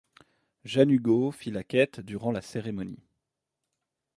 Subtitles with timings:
[0.65, 3.03] Jeanne Hugo fit la quête durant la cérémonie.